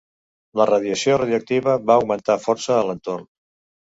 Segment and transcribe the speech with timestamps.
[0.59, 3.29] La radiació radioactiva va augmentar força a l'entorn.